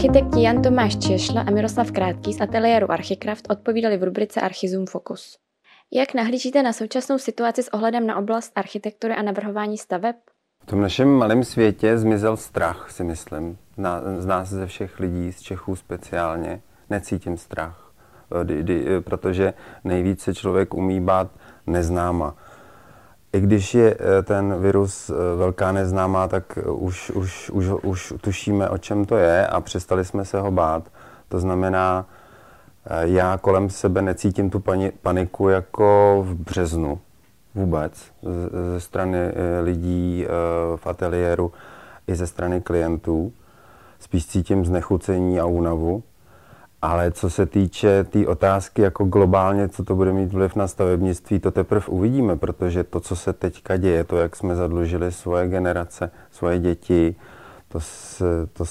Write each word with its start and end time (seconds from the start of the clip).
Architekti 0.00 0.42
Jan 0.42 0.62
Tomáš 0.62 0.96
Češla 0.96 1.40
a 1.40 1.50
Miroslav 1.50 1.92
Krátký 1.92 2.32
z 2.32 2.40
ateliéru 2.40 2.90
Archikraft 2.90 3.50
odpovídali 3.50 3.96
v 3.96 4.02
rubrice 4.02 4.40
Archizum 4.40 4.86
Focus. 4.86 5.38
Jak 5.92 6.14
nahlížíte 6.14 6.62
na 6.62 6.72
současnou 6.72 7.18
situaci 7.18 7.62
s 7.62 7.68
ohledem 7.68 8.06
na 8.06 8.16
oblast 8.16 8.52
architektury 8.56 9.14
a 9.14 9.22
navrhování 9.22 9.78
staveb? 9.78 10.16
V 10.62 10.66
tom 10.66 10.80
našem 10.80 11.08
malém 11.08 11.44
světě 11.44 11.98
zmizel 11.98 12.36
strach, 12.36 12.90
si 12.90 13.04
myslím. 13.04 13.58
Na, 13.76 14.00
z 14.18 14.26
nás 14.26 14.48
ze 14.48 14.66
všech 14.66 15.00
lidí, 15.00 15.32
z 15.32 15.40
Čechů 15.40 15.76
speciálně, 15.76 16.62
necítím 16.90 17.36
strach. 17.36 17.92
Kdy, 18.42 18.62
kdy, 18.62 19.00
protože 19.00 19.54
nejvíce 19.84 20.34
člověk 20.34 20.74
umí 20.74 21.00
bát 21.00 21.30
neznáma. 21.66 22.36
I 23.32 23.40
když 23.40 23.74
je 23.74 23.96
eh, 23.98 24.22
ten 24.22 24.60
virus 24.60 25.10
eh, 25.10 25.36
velká 25.36 25.72
neznámá, 25.72 26.28
tak 26.28 26.58
už, 26.66 27.10
už, 27.10 27.50
už, 27.50 27.66
už 27.82 28.14
tušíme, 28.20 28.68
o 28.68 28.78
čem 28.78 29.04
to 29.04 29.16
je 29.16 29.46
a 29.46 29.60
přestali 29.60 30.04
jsme 30.04 30.24
se 30.24 30.40
ho 30.40 30.50
bát. 30.50 30.82
To 31.28 31.40
znamená, 31.40 32.06
eh, 32.86 33.08
já 33.08 33.38
kolem 33.38 33.70
sebe 33.70 34.02
necítím 34.02 34.50
tu 34.50 34.62
paniku 35.02 35.48
jako 35.48 36.22
v 36.26 36.34
březnu 36.34 37.00
vůbec 37.54 38.12
ze 38.72 38.80
strany 38.80 39.18
lidí 39.62 40.26
v 40.76 40.86
ateliéru 40.86 41.52
i 42.06 42.14
ze 42.14 42.26
strany 42.26 42.60
klientů. 42.60 43.32
Spíš 43.98 44.26
cítím 44.26 44.64
znechucení 44.64 45.40
a 45.40 45.46
únavu. 45.46 46.02
Ale 46.82 47.12
co 47.12 47.30
se 47.30 47.46
týče 47.46 48.04
té 48.04 48.10
tý 48.10 48.26
otázky 48.26 48.82
jako 48.82 49.04
globálně, 49.04 49.68
co 49.68 49.84
to 49.84 49.94
bude 49.94 50.12
mít 50.12 50.32
vliv 50.32 50.56
na 50.56 50.68
stavebnictví, 50.68 51.40
to 51.40 51.50
teprve 51.50 51.86
uvidíme, 51.86 52.36
protože 52.36 52.84
to, 52.84 53.00
co 53.00 53.16
se 53.16 53.32
teďka 53.32 53.76
děje, 53.76 54.04
to, 54.04 54.16
jak 54.16 54.36
jsme 54.36 54.56
zadlužili 54.56 55.12
svoje 55.12 55.48
generace, 55.48 56.10
svoje 56.30 56.58
děti, 56.58 57.16
to, 57.68 57.80
se, 57.80 58.24
to 58.52 58.64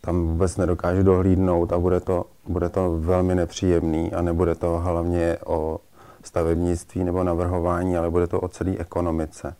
tam 0.00 0.26
vůbec 0.26 0.56
nedokážu 0.56 1.02
dohlídnout 1.02 1.72
a 1.72 1.78
bude 1.78 2.00
to, 2.00 2.24
bude 2.48 2.68
to 2.68 2.98
velmi 2.98 3.34
nepříjemný 3.34 4.12
a 4.12 4.22
nebude 4.22 4.54
to 4.54 4.78
hlavně 4.78 5.38
o 5.46 5.80
stavebnictví 6.24 7.04
nebo 7.04 7.24
navrhování, 7.24 7.96
ale 7.96 8.10
bude 8.10 8.26
to 8.26 8.40
o 8.40 8.48
celé 8.48 8.76
ekonomice. 8.78 9.56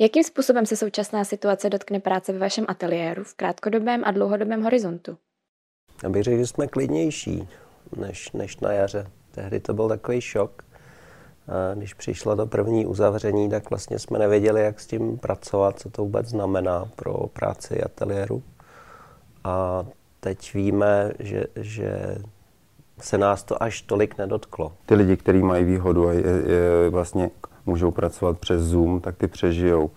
Jakým 0.00 0.24
způsobem 0.24 0.66
se 0.66 0.76
současná 0.76 1.24
situace 1.24 1.70
dotkne 1.70 2.00
práce 2.00 2.32
ve 2.32 2.38
vašem 2.38 2.64
ateliéru 2.68 3.24
v 3.24 3.34
krátkodobém 3.34 4.02
a 4.04 4.10
dlouhodobém 4.10 4.62
horizontu? 4.62 5.18
Já 6.04 6.10
bych 6.10 6.22
řekl, 6.22 6.38
že 6.38 6.46
jsme 6.46 6.66
klidnější 6.66 7.48
než, 7.96 8.32
než 8.32 8.60
na 8.60 8.72
jaře. 8.72 9.06
Tehdy 9.30 9.60
to 9.60 9.74
byl 9.74 9.88
takový 9.88 10.20
šok. 10.20 10.62
A 11.48 11.74
když 11.74 11.94
přišlo 11.94 12.34
do 12.34 12.46
první 12.46 12.86
uzavření, 12.86 13.50
tak 13.50 13.70
vlastně 13.70 13.98
jsme 13.98 14.18
nevěděli, 14.18 14.60
jak 14.60 14.80
s 14.80 14.86
tím 14.86 15.18
pracovat, 15.18 15.78
co 15.78 15.90
to 15.90 16.02
vůbec 16.02 16.28
znamená 16.28 16.84
pro 16.96 17.14
práci 17.32 17.82
ateliéru. 17.82 18.42
A 19.44 19.84
teď 20.20 20.54
víme, 20.54 21.12
že, 21.18 21.44
že 21.56 22.18
se 23.00 23.18
nás 23.18 23.42
to 23.42 23.62
až 23.62 23.82
tolik 23.82 24.18
nedotklo. 24.18 24.72
Ty 24.86 24.94
lidi, 24.94 25.16
kteří 25.16 25.42
mají 25.42 25.64
výhodu 25.64 26.08
a 26.08 26.12
je, 26.12 26.22
je, 26.22 26.90
vlastně 26.90 27.30
můžou 27.66 27.90
pracovat 27.90 28.38
přes 28.38 28.62
Zoom, 28.62 29.00
tak 29.00 29.16
ty 29.16 29.26
přežijou 29.26 29.90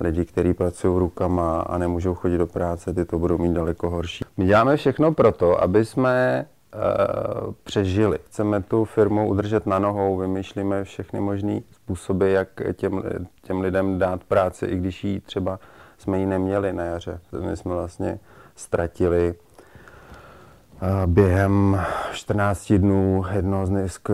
lidi, 0.00 0.24
kteří 0.24 0.54
pracují 0.54 0.98
rukama 0.98 1.60
a 1.60 1.78
nemůžou 1.78 2.14
chodit 2.14 2.38
do 2.38 2.46
práce, 2.46 2.94
ty 2.94 3.04
to 3.04 3.18
budou 3.18 3.38
mít 3.38 3.52
daleko 3.52 3.90
horší. 3.90 4.24
My 4.38 4.46
děláme 4.46 4.76
všechno 4.76 5.12
proto, 5.14 5.62
aby 5.62 5.84
jsme 5.84 6.46
uh, 6.74 7.52
přežili. 7.64 8.18
Chceme 8.26 8.62
tu 8.62 8.84
firmu 8.84 9.28
udržet 9.28 9.66
na 9.66 9.78
nohou, 9.78 10.16
vymýšlíme 10.16 10.84
všechny 10.84 11.20
možné 11.20 11.60
způsoby, 11.72 12.32
jak 12.32 12.48
těm, 12.72 13.02
těm 13.42 13.60
lidem 13.60 13.98
dát 13.98 14.24
práci, 14.24 14.66
i 14.66 14.76
když 14.76 15.04
ji 15.04 15.20
třeba 15.20 15.58
jsme 15.98 16.18
ji 16.18 16.26
neměli 16.26 16.72
na 16.72 16.84
jaře. 16.84 17.20
My 17.50 17.56
jsme 17.56 17.74
vlastně 17.74 18.18
ztratili 18.56 19.34
eh, 20.82 21.06
během 21.06 21.80
14 22.12 22.72
dnů 22.72 23.24
jednoho 23.32 23.66
z, 23.66 23.72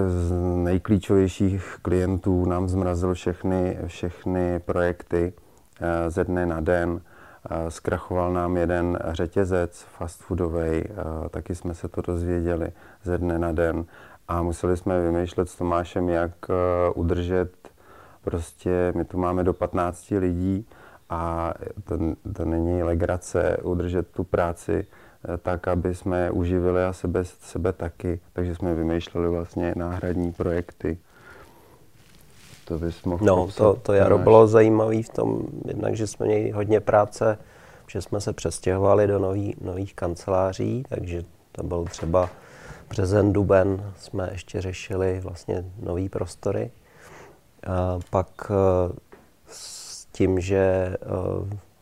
z 0.09 0.33
nejklíčovějších 0.57 1.77
klientů 1.83 2.45
nám 2.45 2.69
zmrazil 2.69 3.15
všechny, 3.15 3.79
všechny 3.87 4.59
projekty 4.59 5.33
Eh, 5.81 6.11
ze 6.11 6.25
dne 6.25 6.47
na 6.47 6.61
den. 6.61 7.01
Zkrachoval 7.69 8.33
nám 8.33 8.57
jeden 8.57 8.99
řetězec 9.05 9.87
fast 9.99 10.23
foodový, 10.23 10.63
eh, 10.63 10.85
taky 11.31 11.55
jsme 11.55 11.75
se 11.75 11.89
to 11.89 12.03
dozvěděli 12.03 12.73
ze 13.03 13.19
dne 13.19 13.39
na 13.39 13.53
den 13.53 13.85
a 14.29 14.43
museli 14.43 14.77
jsme 14.77 15.01
vymýšlet 15.01 15.49
s 15.49 15.57
Tomášem, 15.57 16.09
jak 16.09 16.33
udržet 16.95 17.51
prostě, 18.25 18.93
my 18.97 19.05
tu 19.05 19.19
máme 19.19 19.45
do 19.45 19.53
15 19.53 20.19
lidí 20.19 20.67
a 21.11 21.55
to, 21.85 21.99
to 22.37 22.45
není 22.45 22.83
legrace 22.83 23.57
udržet 23.63 24.07
tu 24.07 24.25
práci 24.25 24.87
tak, 25.43 25.69
aby 25.69 25.95
jsme 25.95 26.31
uživili 26.31 26.85
a 26.85 26.93
sebe, 26.93 27.25
sebe 27.25 27.73
taky. 27.73 28.21
Takže 28.33 28.55
jsme 28.55 28.75
vymýšleli 28.75 29.29
vlastně 29.29 29.73
náhradní 29.77 30.33
projekty. 30.33 30.99
To 32.65 32.79
bys 32.79 33.05
mohl 33.05 33.25
No, 33.25 33.49
to, 33.57 33.75
to 33.83 33.93
jaro 33.93 34.19
bylo 34.19 34.47
zajímavé 34.47 35.03
v 35.03 35.09
tom, 35.09 35.43
jednak, 35.67 35.97
že 35.97 36.07
jsme 36.07 36.27
měli 36.27 36.51
hodně 36.51 36.81
práce, 36.81 37.39
že 37.87 38.03
jsme 38.03 38.21
se 38.21 38.33
přestěhovali 38.33 39.07
do 39.07 39.19
nový, 39.19 39.57
nových 39.61 39.95
kanceláří, 39.95 40.85
takže 40.89 41.23
to 41.53 41.63
byl 41.63 41.85
třeba 41.85 42.31
březen, 42.89 43.33
duben, 43.33 43.93
jsme 43.97 44.29
ještě 44.33 44.61
řešili 44.61 45.21
vlastně 45.21 45.65
nové 45.83 46.09
prostory. 46.09 46.71
A 47.67 47.99
pak 48.11 48.51
eh, 48.51 48.93
s 49.47 50.07
tím, 50.07 50.41
že 50.41 50.57
eh, 50.57 50.97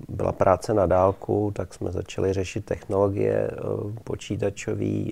byla 0.08 0.32
práce 0.32 0.74
na 0.74 0.86
dálku, 0.86 1.52
tak 1.54 1.74
jsme 1.74 1.92
začali 1.92 2.32
řešit 2.32 2.64
technologie 2.64 3.50
eh, 3.52 3.58
počítačové, 4.04 5.04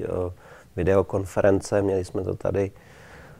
videokonference, 0.77 1.83
měli 1.83 2.05
jsme 2.05 2.25
to 2.25 2.35
tady 2.35 2.73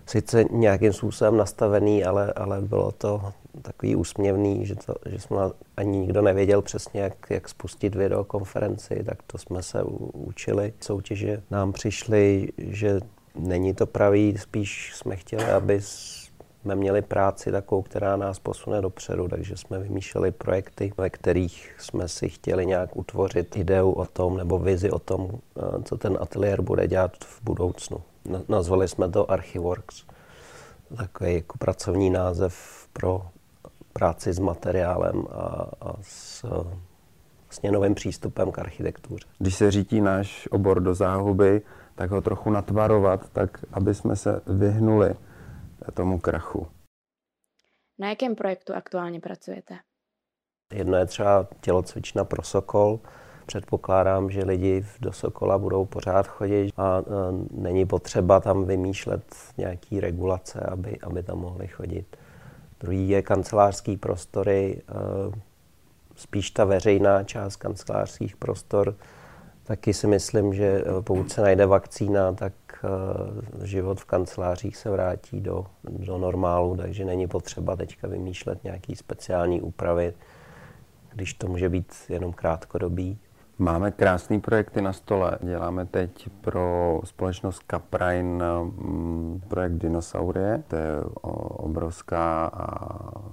sice 0.07 0.45
nějakým 0.51 0.93
způsobem 0.93 1.37
nastavený, 1.37 2.05
ale, 2.05 2.33
ale 2.33 2.61
bylo 2.61 2.93
to 2.93 3.33
takový 3.63 3.97
úsměvný, 3.97 4.67
že, 4.67 4.75
to, 4.75 4.95
že 5.07 5.21
jsme 5.21 5.39
ani 5.77 5.99
nikdo 5.99 6.23
nevěděl 6.23 6.63
přesně, 6.63 7.01
jak, 7.01 7.31
jak 7.31 7.49
spustit 7.49 7.95
videokonferenci, 7.95 9.05
tak 9.05 9.23
to 9.27 9.39
jsme 9.39 9.63
se 9.63 9.83
učili. 10.13 10.73
Soutěže 10.81 11.43
nám 11.51 11.73
přišly, 11.73 12.49
že 12.59 13.01
není 13.35 13.75
to 13.75 13.87
pravý, 13.87 14.39
spíš 14.39 14.93
jsme 14.95 15.17
chtěli, 15.17 15.45
aby 15.45 15.81
jsme 15.81 16.75
měli 16.75 17.03
práci 17.03 17.53
takovou, 17.53 17.83
která 17.83 18.17
nás 18.17 18.39
posune 18.39 18.81
dopředu, 18.81 19.29
takže 19.29 19.57
jsme 19.57 19.79
vymýšleli 19.79 20.33
projekty, 20.33 20.93
ve 20.97 21.11
kterých 21.11 21.75
jsme 21.79 22.09
si 22.09 22.29
chtěli 22.29 22.67
nějak 22.67 22.97
utvořit 22.97 23.57
ideu 23.57 23.91
o 23.91 24.05
tom 24.05 24.37
nebo 24.37 24.59
vizi 24.59 24.91
o 24.91 24.99
tom, 24.99 25.31
eh, 25.31 25.83
co 25.83 25.97
ten 25.97 26.19
ateliér 26.21 26.63
bude 26.63 26.89
dělat 26.89 27.13
v 27.25 27.43
budoucnu. 27.43 28.03
Nazvali 28.49 28.89
jsme 28.89 29.11
to 29.11 29.31
Archiworks. 29.31 30.05
Takový 30.97 31.35
jako 31.35 31.59
pracovní 31.59 32.11
název 32.11 32.87
pro 32.93 33.29
práci 33.93 34.33
s 34.33 34.39
materiálem 34.39 35.27
a, 35.31 35.71
a 35.81 35.97
s 36.03 36.45
vlastně 37.51 37.73
novým 37.73 37.95
přístupem 37.95 38.53
k 38.53 38.59
architektuře. 38.59 39.27
Když 39.39 39.55
se 39.55 39.71
řítí 39.71 40.01
náš 40.01 40.49
obor 40.51 40.81
do 40.81 40.95
záhuby, 40.95 41.63
tak 41.95 42.11
ho 42.11 42.21
trochu 42.21 42.51
natvarovat, 42.51 43.29
tak 43.29 43.65
aby 43.73 43.95
jsme 43.95 44.17
se 44.17 44.41
vyhnuli 44.47 45.15
tomu 45.95 46.19
krachu. 46.19 46.67
Na 47.99 48.09
jakém 48.09 48.35
projektu 48.35 48.75
aktuálně 48.75 49.21
pracujete? 49.21 49.79
Jedno 50.73 50.97
je 50.97 51.07
třeba 51.07 51.47
tělocvična 51.61 52.25
pro 52.25 52.43
Sokol, 52.43 53.01
Předpokládám, 53.51 54.31
že 54.31 54.45
lidi 54.45 54.85
do 55.01 55.13
Sokola 55.13 55.59
budou 55.59 55.85
pořád 55.85 56.27
chodit 56.27 56.73
a 56.77 57.03
není 57.51 57.87
potřeba 57.87 58.41
tam 58.41 58.65
vymýšlet 58.65 59.23
nějaký 59.59 60.01
regulace, 60.01 60.61
aby, 60.61 60.99
aby 61.03 61.23
tam 61.23 61.39
mohli 61.39 61.67
chodit. 61.67 62.17
Druhý 62.81 63.09
je 63.09 63.23
kancelářský 63.23 63.97
prostory, 63.97 64.83
spíš 66.17 66.51
ta 66.51 66.65
veřejná 66.65 67.25
část 67.25 67.57
kancelářských 67.57 68.37
prostor. 68.37 68.95
Taky 69.65 69.95
si 69.95 70.07
myslím, 70.07 70.55
že 70.55 70.85
pokud 71.01 71.33
se 71.33 71.43
najde 71.43 71.67
vakcína, 71.67 72.33
tak 72.33 72.53
život 73.63 74.01
v 74.01 74.05
kancelářích 74.05 74.77
se 74.77 74.91
vrátí 74.91 75.41
do, 75.41 75.67
do 75.85 76.19
normálu, 76.19 76.77
takže 76.77 77.05
není 77.05 77.29
potřeba 77.29 77.77
teďka 77.77 78.09
vymýšlet 78.09 78.65
nějaký 78.65 78.97
speciální 78.97 79.61
úpravy, 79.61 80.15
když 81.15 81.35
to 81.35 81.49
může 81.49 81.69
být 81.69 81.95
jenom 82.09 82.33
krátkodobý. 82.33 83.19
Máme 83.61 83.91
krásné 83.91 84.41
projekty 84.41 84.83
na 84.83 84.93
stole. 84.93 85.39
Děláme 85.43 85.87
teď 85.87 86.29
pro 86.41 87.01
společnost 87.05 87.63
Caprine 87.71 88.63
mm, 88.63 89.43
projekt 89.49 89.73
Dinosaurie. 89.73 90.63
To 90.69 90.77
je 90.77 91.01
obrovská 91.61 92.47
a 92.47 92.67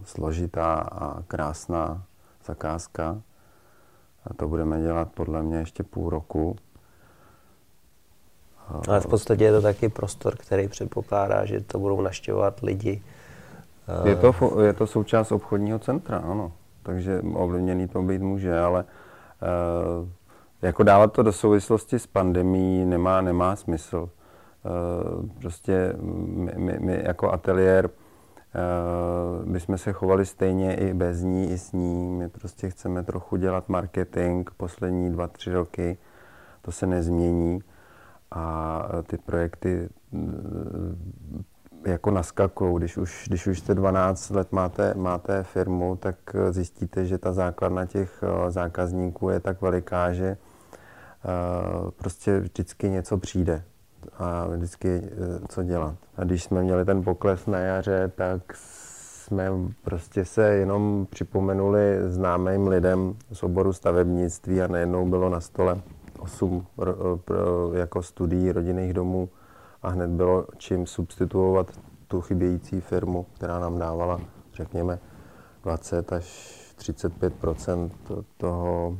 složitá 0.03 0.73
a 0.75 1.23
krásná 1.27 2.03
zakázka. 2.45 3.21
A 4.25 4.33
to 4.33 4.47
budeme 4.47 4.81
dělat 4.81 5.09
podle 5.13 5.43
mě 5.43 5.57
ještě 5.57 5.83
půl 5.83 6.09
roku. 6.09 6.55
Ale 8.87 8.99
v 8.99 9.07
podstatě 9.07 9.43
je 9.43 9.51
to 9.51 9.61
taky 9.61 9.89
prostor, 9.89 10.35
který 10.35 10.67
předpokládá, 10.67 11.45
že 11.45 11.61
to 11.61 11.79
budou 11.79 12.01
naštěvovat 12.01 12.59
lidi. 12.59 13.01
Je 14.03 14.15
to, 14.15 14.61
je 14.61 14.73
to 14.73 14.87
součást 14.87 15.31
obchodního 15.31 15.79
centra, 15.79 16.17
ano. 16.17 16.51
Takže 16.83 17.21
ovlivněný 17.33 17.87
to 17.87 18.01
být 18.01 18.21
může, 18.21 18.59
ale 18.59 18.83
uh, 18.83 20.09
jako 20.61 20.83
dávat 20.83 21.13
to 21.13 21.23
do 21.23 21.31
souvislosti 21.31 21.99
s 21.99 22.07
pandemí 22.07 22.85
nemá, 22.85 23.21
nemá 23.21 23.55
smysl. 23.55 24.09
Prostě 25.41 25.93
my, 25.99 26.53
my, 26.57 26.77
my 26.79 27.01
jako 27.05 27.31
ateliér 27.31 27.89
my 29.43 29.59
jsme 29.59 29.77
se 29.77 29.93
chovali 29.93 30.25
stejně 30.25 30.75
i 30.75 30.93
bez 30.93 31.21
ní, 31.21 31.51
i 31.51 31.57
s 31.57 31.71
ní. 31.71 32.11
My 32.11 32.29
prostě 32.29 32.69
chceme 32.69 33.03
trochu 33.03 33.35
dělat 33.35 33.69
marketing 33.69 34.49
poslední 34.57 35.11
dva, 35.11 35.27
tři 35.27 35.53
roky. 35.53 35.97
To 36.61 36.71
se 36.71 36.87
nezmění. 36.87 37.59
A 38.31 38.83
ty 39.07 39.17
projekty 39.17 39.89
jako 41.85 42.11
naskakují. 42.11 42.75
Když 42.77 42.97
už, 42.97 43.25
když 43.27 43.47
už 43.47 43.59
jste 43.59 43.75
12 43.75 44.29
let 44.29 44.51
máte, 44.51 44.93
máte 44.93 45.43
firmu, 45.43 45.95
tak 45.95 46.15
zjistíte, 46.49 47.05
že 47.05 47.17
ta 47.17 47.33
základna 47.33 47.85
těch 47.85 48.23
zákazníků 48.47 49.29
je 49.29 49.39
tak 49.39 49.61
veliká, 49.61 50.13
že 50.13 50.37
prostě 51.97 52.39
vždycky 52.39 52.89
něco 52.89 53.17
přijde 53.17 53.63
a 54.17 54.47
vždycky 54.47 54.89
e, 54.89 55.01
co 55.47 55.63
dělat. 55.63 55.95
A 56.17 56.23
když 56.23 56.43
jsme 56.43 56.63
měli 56.63 56.85
ten 56.85 57.03
pokles 57.03 57.45
na 57.45 57.59
jaře, 57.59 58.11
tak 58.15 58.41
jsme 58.55 59.51
prostě 59.83 60.25
se 60.25 60.47
jenom 60.47 61.07
připomenuli 61.09 61.97
známým 62.07 62.67
lidem 62.67 63.15
z 63.31 63.43
oboru 63.43 63.73
stavebnictví 63.73 64.61
a 64.61 64.67
najednou 64.67 65.09
bylo 65.09 65.29
na 65.29 65.41
stole 65.41 65.81
8 66.19 66.67
jako 67.73 68.03
studií 68.03 68.51
rodinných 68.51 68.93
domů 68.93 69.29
a 69.81 69.89
hned 69.89 70.09
bylo 70.09 70.45
čím 70.57 70.87
substituovat 70.87 71.79
tu 72.07 72.21
chybějící 72.21 72.81
firmu, 72.81 73.25
která 73.33 73.59
nám 73.59 73.79
dávala, 73.79 74.21
řekněme, 74.53 74.99
20 75.63 76.13
až 76.13 76.57
35% 76.77 77.89
toho 78.37 78.97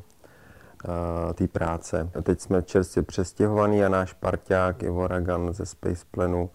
té 1.33 1.47
práce. 1.47 2.09
Teď 2.23 2.41
jsme 2.41 2.63
čerstvě 2.63 3.03
přestěhovaný 3.03 3.85
a 3.85 3.89
náš 3.89 4.13
parťák 4.13 4.83
Ivo 4.83 5.07
Ragan 5.07 5.53
ze 5.53 5.65
Spaceplanu 5.65 6.49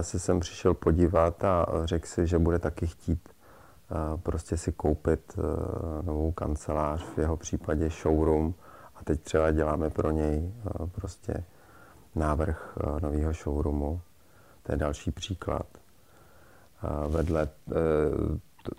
se 0.00 0.18
sem 0.18 0.40
přišel 0.40 0.74
podívat 0.74 1.44
a 1.44 1.66
řekl 1.84 2.06
si, 2.06 2.26
že 2.26 2.38
bude 2.38 2.58
taky 2.58 2.86
chtít 2.86 3.28
prostě 4.22 4.56
si 4.56 4.72
koupit 4.72 5.38
novou 6.02 6.32
kancelář, 6.32 7.04
v 7.16 7.18
jeho 7.18 7.36
případě 7.36 7.90
showroom. 7.90 8.54
A 8.94 9.04
teď 9.04 9.20
třeba 9.20 9.50
děláme 9.50 9.90
pro 9.90 10.10
něj 10.10 10.52
prostě 10.92 11.44
návrh 12.14 12.78
nového 13.02 13.32
showroomu. 13.32 14.00
To 14.62 14.72
je 14.72 14.76
další 14.76 15.10
příklad. 15.10 15.66
Vedle 17.08 17.42
e, 17.42 17.48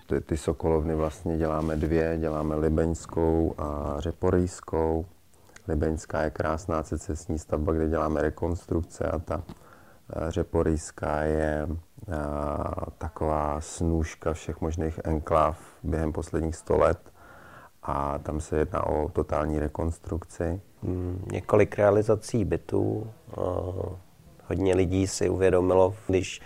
ty, 0.08 0.22
ty 0.22 0.38
sokolovny 0.38 0.96
vlastně 0.96 1.38
děláme 1.38 1.76
dvě, 1.76 2.18
děláme 2.18 2.56
libeňskou 2.56 3.56
a 3.58 3.96
řeporijskou. 4.00 5.06
Libeňská 5.68 6.22
je 6.22 6.30
krásná 6.30 6.84
secesní 6.84 7.40
stavba, 7.40 7.74
kde 7.74 7.90
děláme 7.90 8.22
rekonstrukce 8.22 9.04
a 9.06 9.20
ta 9.20 9.44
eh, 9.48 10.32
řeporijská 10.32 11.22
je 11.22 11.68
a, 11.68 12.74
eh, 12.82 12.92
taková 12.98 13.62
snůžka 13.62 14.34
všech 14.34 14.62
možných 14.62 15.00
enkláv 15.04 15.58
během 15.84 16.14
posledních 16.14 16.56
100 16.56 16.78
let 16.78 17.00
a 17.84 18.20
tam 18.20 18.42
se 18.42 18.58
jedná 18.58 18.88
o 18.88 19.10
totální 19.10 19.60
rekonstrukci. 19.60 20.62
Hmm, 20.84 21.26
několik 21.32 21.78
realizací 21.78 22.46
bytů. 22.46 23.12
Hodně 24.48 24.76
lidí 24.76 25.08
si 25.08 25.30
uvědomilo, 25.30 25.96
když 26.08 26.42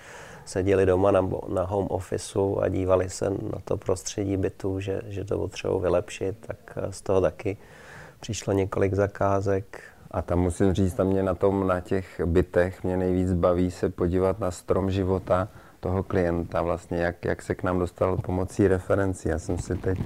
seděli 0.46 0.86
doma 0.86 1.12
na, 1.12 1.30
na 1.48 1.64
home 1.64 1.88
officeu 1.90 2.60
a 2.62 2.68
dívali 2.68 3.10
se 3.10 3.30
na 3.30 3.60
to 3.66 3.78
prostředí 3.78 4.38
bytu, 4.38 4.80
že, 4.80 5.02
že 5.08 5.24
to 5.24 5.38
potřebují 5.38 5.82
vylepšit, 5.82 6.38
tak 6.48 6.58
eh, 6.76 6.92
z 6.92 7.02
toho 7.02 7.22
taky 7.22 7.58
přišlo 8.20 8.54
několik 8.54 8.94
zakázek. 8.94 9.82
A 10.12 10.22
tam 10.22 10.40
musím 10.40 10.74
říct, 10.74 10.94
tam 10.94 11.08
mě 11.08 11.24
na 11.24 11.36
tom, 11.36 11.68
na 11.68 11.80
těch 11.80 12.22
bytech 12.26 12.84
mě 12.84 12.98
nejvíc 12.98 13.34
baví 13.34 13.72
se 13.72 13.90
podívat 13.90 14.40
na 14.40 14.52
strom 14.52 14.92
života 14.92 15.48
toho 15.80 16.04
klienta, 16.04 16.62
vlastně 16.62 16.98
jak, 16.98 17.26
jak 17.26 17.42
se 17.42 17.56
k 17.56 17.64
nám 17.64 17.80
dostal 17.80 18.18
pomocí 18.18 18.68
referencí. 18.68 19.30
Já 19.30 19.40
jsem 19.40 19.58
si 19.58 19.76
teď, 19.76 20.00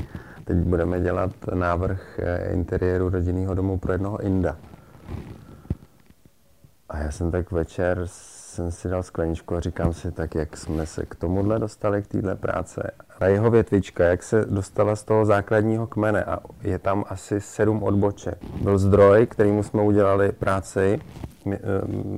teď 0.44 0.58
budeme 0.58 1.02
dělat 1.02 1.32
návrh 1.54 2.20
eh, 2.20 2.54
interiéru 2.54 3.10
rodinného 3.10 3.54
domu 3.54 3.78
pro 3.78 3.92
jednoho 3.92 4.22
Inda. 4.22 4.58
A 6.90 6.98
já 6.98 7.12
jsem 7.12 7.32
tak 7.32 7.52
večer 7.52 8.02
jsem 8.58 8.72
si 8.72 8.90
dal 8.90 9.04
skleničku 9.04 9.56
a 9.56 9.60
říkám 9.60 9.94
si, 9.94 10.12
tak 10.12 10.36
jak 10.36 10.58
jsme 10.58 10.86
se 10.86 11.06
k 11.06 11.16
tomuhle 11.16 11.60
dostali, 11.60 12.04
k 12.04 12.08
téhle 12.08 12.36
práce. 12.36 12.92
A 13.20 13.26
jeho 13.26 13.52
větvička, 13.52 14.04
jak 14.04 14.24
se 14.24 14.46
dostala 14.46 14.96
z 14.96 15.04
toho 15.04 15.26
základního 15.26 15.88
kmene 15.88 16.24
a 16.24 16.40
je 16.62 16.80
tam 16.80 17.06
asi 17.08 17.42
sedm 17.42 17.84
odboček. 17.84 18.38
Byl 18.62 18.78
zdroj, 18.78 19.28
kterýmu 19.28 19.64
jsme 19.64 19.82
udělali 19.82 20.32
práci, 20.32 21.00
um, 21.46 21.56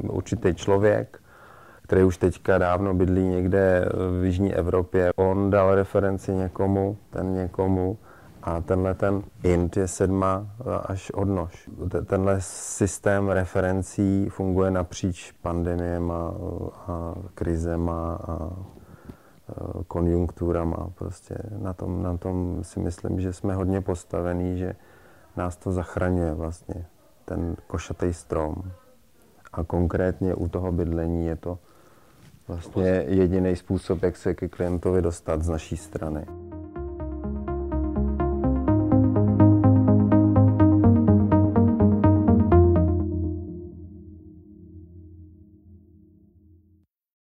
určitý 0.09 0.55
člověk, 0.55 1.19
který 1.83 2.03
už 2.03 2.17
teďka 2.17 2.57
dávno 2.57 2.93
bydlí 2.93 3.23
někde 3.23 3.89
v 4.21 4.25
Jižní 4.25 4.53
Evropě. 4.53 5.11
On 5.15 5.49
dal 5.49 5.75
referenci 5.75 6.31
někomu, 6.31 6.97
ten 7.09 7.33
někomu 7.33 7.97
a 8.43 8.61
tenhle 8.61 8.93
ten 8.93 9.23
int 9.43 9.77
je 9.77 9.87
sedma 9.87 10.47
až 10.85 11.11
odnož. 11.11 11.69
Tenhle 12.05 12.41
systém 12.41 13.29
referencí 13.29 14.29
funguje 14.29 14.71
napříč 14.71 15.31
pandemiema 15.31 16.33
a 16.87 17.15
krizema 17.35 18.19
a 18.27 18.49
konjunkturama. 19.87 20.89
Prostě 20.95 21.35
na 21.57 21.73
tom, 21.73 22.03
na 22.03 22.17
tom 22.17 22.59
si 22.61 22.79
myslím, 22.79 23.21
že 23.21 23.33
jsme 23.33 23.55
hodně 23.55 23.81
postavení, 23.81 24.57
že 24.57 24.75
nás 25.37 25.57
to 25.57 25.71
zachraňuje 25.71 26.33
vlastně, 26.33 26.85
ten 27.25 27.55
košatý 27.67 28.13
strom. 28.13 28.55
A 29.53 29.63
konkrétně 29.63 30.35
u 30.35 30.47
toho 30.47 30.71
bydlení 30.71 31.25
je 31.25 31.35
to 31.35 31.59
vlastně 32.47 33.03
jediný 33.07 33.55
způsob, 33.55 34.03
jak 34.03 34.17
se 34.17 34.33
ke 34.33 34.47
klientovi 34.47 35.01
dostat 35.01 35.41
z 35.41 35.49
naší 35.49 35.77
strany. 35.77 36.25